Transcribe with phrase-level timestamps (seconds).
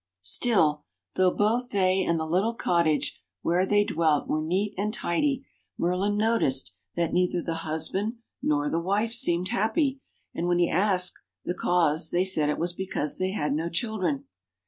[0.23, 5.45] Still, though both they and the little cottage where they dwelt were neat and tidy.
[5.77, 10.01] Merlin noticed that neither the husband nor the wife seemed happy;
[10.33, 14.23] and when he asked the cause they said it was because they had no children.